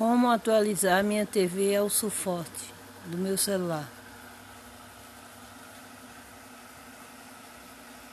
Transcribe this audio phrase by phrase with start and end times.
[0.00, 2.72] Como atualizar minha TV ao suporte
[3.04, 3.86] do meu celular?